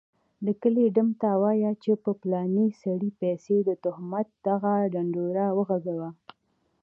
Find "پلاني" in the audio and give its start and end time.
2.21-2.67